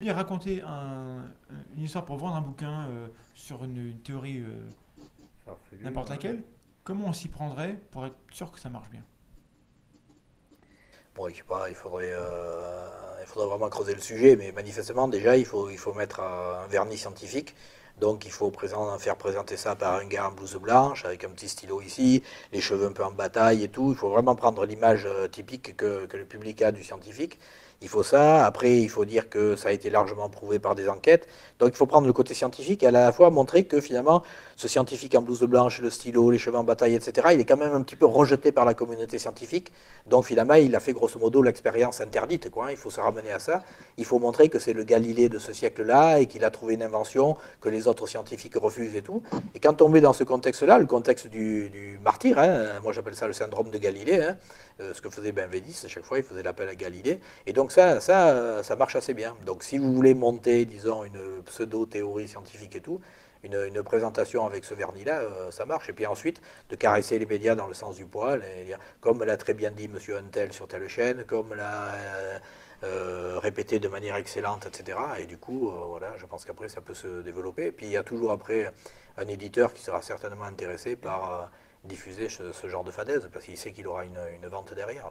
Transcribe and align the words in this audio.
voulez 0.00 0.12
raconter 0.12 0.62
un- 0.62 1.30
une 1.76 1.82
histoire 1.84 2.04
pour 2.04 2.16
vendre 2.16 2.36
un 2.36 2.40
bouquin 2.40 2.88
euh, 2.88 3.08
sur 3.34 3.64
une, 3.64 3.76
une 3.76 4.00
théorie 4.00 4.38
euh, 4.40 4.70
n'importe 5.82 6.08
laquelle, 6.10 6.42
comment 6.84 7.06
on 7.06 7.12
s'y 7.12 7.28
prendrait 7.28 7.80
pour 7.90 8.06
être 8.06 8.16
sûr 8.30 8.50
que 8.52 8.60
ça 8.60 8.70
marche 8.70 8.90
bien? 8.90 9.02
Bon, 11.14 11.28
je 11.28 11.36
sais 11.36 11.42
pas, 11.42 11.68
il 11.68 11.74
faudrait, 11.74 12.12
euh, 12.12 12.88
il 13.20 13.26
faudrait 13.26 13.48
vraiment 13.48 13.68
creuser 13.68 13.94
le 13.94 14.00
sujet, 14.00 14.36
mais 14.36 14.52
manifestement, 14.52 15.08
déjà, 15.08 15.36
il 15.36 15.44
faut, 15.44 15.68
il 15.70 15.78
faut 15.78 15.92
mettre 15.94 16.20
un 16.20 16.66
vernis 16.68 16.98
scientifique. 16.98 17.54
Donc, 17.98 18.24
il 18.24 18.30
faut 18.30 18.50
présent- 18.52 18.96
faire 18.98 19.16
présenter 19.16 19.56
ça 19.56 19.74
par 19.74 19.96
un 19.96 20.06
gars 20.06 20.28
en 20.28 20.32
blouse 20.32 20.54
blanche, 20.56 21.04
avec 21.04 21.24
un 21.24 21.30
petit 21.30 21.48
stylo 21.48 21.80
ici, 21.80 22.22
les 22.52 22.60
cheveux 22.60 22.86
un 22.86 22.92
peu 22.92 23.04
en 23.04 23.10
bataille 23.10 23.64
et 23.64 23.68
tout. 23.68 23.90
Il 23.90 23.96
faut 23.96 24.10
vraiment 24.10 24.36
prendre 24.36 24.64
l'image 24.64 25.08
typique 25.32 25.76
que, 25.76 26.06
que 26.06 26.16
le 26.16 26.24
public 26.24 26.62
a 26.62 26.70
du 26.72 26.84
scientifique. 26.84 27.38
Il 27.80 27.88
faut 27.88 28.02
ça. 28.02 28.44
Après, 28.44 28.76
il 28.76 28.88
faut 28.88 29.04
dire 29.04 29.28
que 29.28 29.54
ça 29.54 29.68
a 29.68 29.72
été 29.72 29.88
largement 29.88 30.28
prouvé 30.28 30.58
par 30.58 30.74
des 30.74 30.88
enquêtes. 30.88 31.28
Donc, 31.60 31.70
il 31.70 31.76
faut 31.76 31.86
prendre 31.86 32.06
le 32.06 32.12
côté 32.12 32.34
scientifique 32.34 32.82
et 32.82 32.86
à 32.86 32.90
la 32.90 33.12
fois 33.12 33.30
montrer 33.30 33.64
que 33.64 33.80
finalement, 33.80 34.22
ce 34.56 34.66
scientifique 34.66 35.14
en 35.14 35.22
blouse 35.22 35.42
blanche, 35.42 35.80
le 35.80 35.90
stylo, 35.90 36.30
les 36.30 36.38
cheveux 36.38 36.56
en 36.56 36.64
bataille, 36.64 36.94
etc., 36.94 37.28
il 37.32 37.40
est 37.40 37.44
quand 37.44 37.56
même 37.56 37.72
un 37.72 37.82
petit 37.82 37.94
peu 37.94 38.06
rejeté 38.06 38.50
par 38.50 38.64
la 38.64 38.74
communauté 38.74 39.18
scientifique. 39.18 39.72
Donc, 40.06 40.24
finalement, 40.24 40.54
il 40.54 40.74
a 40.74 40.80
fait 40.80 40.92
grosso 40.92 41.18
modo 41.20 41.40
l'expérience 41.40 42.00
interdite. 42.00 42.50
Quoi. 42.50 42.66
hein. 42.66 42.70
Il 42.72 42.76
faut 42.76 42.90
se 42.90 43.00
ramener 43.00 43.30
à 43.30 43.38
ça. 43.38 43.62
Il 43.96 44.04
faut 44.04 44.18
montrer 44.18 44.48
que 44.48 44.58
c'est 44.58 44.72
le 44.72 44.82
Galilée 44.82 45.28
de 45.28 45.38
ce 45.38 45.52
siècle-là 45.52 46.18
et 46.18 46.26
qu'il 46.26 46.44
a 46.44 46.50
trouvé 46.50 46.74
une 46.74 46.82
invention 46.82 47.36
que 47.60 47.68
les 47.68 47.86
autres 47.86 48.08
scientifiques 48.08 48.56
refusent 48.56 48.96
et 48.96 49.02
tout. 49.02 49.22
Et 49.54 49.60
quand 49.60 49.82
on 49.82 49.88
met 49.88 50.00
dans 50.00 50.12
ce 50.12 50.24
contexte-là, 50.24 50.78
le 50.78 50.86
contexte 50.86 51.28
du, 51.28 51.98
martyr, 52.02 52.38
hein, 52.38 52.80
moi 52.82 52.92
j'appelle 52.92 53.14
ça 53.14 53.26
le 53.26 53.32
syndrome 53.32 53.70
de 53.70 53.78
Galilée, 53.78 54.22
hein, 54.22 54.36
euh, 54.80 54.94
ce 54.94 55.00
que 55.00 55.10
faisait 55.10 55.32
Benveniste, 55.32 55.84
à 55.84 55.88
chaque 55.88 56.04
fois 56.04 56.18
il 56.18 56.24
faisait 56.24 56.42
l'appel 56.42 56.68
à 56.68 56.74
Galilée. 56.74 57.20
Et 57.46 57.52
donc 57.52 57.67
ça, 57.72 58.00
ça, 58.00 58.30
euh, 58.30 58.62
ça 58.62 58.76
marche 58.76 58.96
assez 58.96 59.14
bien. 59.14 59.36
Donc 59.46 59.62
si 59.62 59.78
vous 59.78 59.92
voulez 59.92 60.14
monter, 60.14 60.64
disons, 60.64 61.04
une 61.04 61.42
pseudo-théorie 61.44 62.28
scientifique 62.28 62.76
et 62.76 62.80
tout, 62.80 63.00
une, 63.42 63.82
présentation 63.82 64.46
avec 64.46 64.64
ce 64.64 64.74
vernis-là, 64.74 65.20
euh, 65.20 65.50
ça 65.50 65.64
marche. 65.64 65.88
Et 65.88 65.92
puis 65.92 66.06
ensuite, 66.06 66.40
de 66.70 66.76
caresser 66.76 67.18
les 67.18 67.26
médias 67.26 67.54
dans 67.54 67.66
le 67.66 67.74
sens 67.74 67.96
du 67.96 68.04
poil, 68.04 68.42
comme 69.00 69.24
l'a 69.24 69.36
très 69.36 69.54
bien 69.54 69.70
dit 69.70 69.88
Monsieur 69.88 70.16
Huntel 70.16 70.52
sur 70.52 70.68
telle 70.68 70.88
chaîne, 70.88 71.24
comme 71.24 71.54
l'a 71.54 71.94
euh, 71.94 72.38
euh, 72.84 73.38
répété 73.38 73.78
de 73.78 73.88
manière 73.88 74.16
excellente, 74.16 74.66
etc. 74.66 74.98
Et 75.18 75.26
du 75.26 75.38
coup, 75.38 75.70
voilà, 75.88 76.12
je 76.18 76.26
pense 76.26 76.44
qu'après, 76.44 76.68
ça 76.68 76.80
peut 76.80 76.94
se 76.94 77.22
développer. 77.22 77.66
Et 77.66 77.72
puis 77.72 77.86
il 77.86 77.92
y 77.92 77.96
a 77.96 78.02
toujours 78.02 78.32
après 78.32 78.72
un 79.16 79.26
éditeur 79.28 79.72
qui 79.72 79.82
sera 79.82 80.02
certainement 80.02 80.44
intéressé 80.44 80.96
par 80.96 81.50
diffuser 81.84 82.28
ce, 82.28 82.68
genre 82.68 82.84
de 82.84 82.90
fadaise, 82.90 83.28
parce 83.32 83.44
qu'il 83.44 83.56
sait 83.56 83.72
qu'il 83.72 83.86
aura 83.86 84.04
une, 84.04 84.48
vente 84.48 84.74
derrière. 84.74 85.10